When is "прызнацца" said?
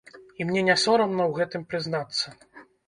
1.71-2.37